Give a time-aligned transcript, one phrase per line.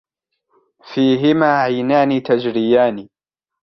[0.93, 3.09] فِيهِمَا عَيْنَانِ تَجْرِيَانِ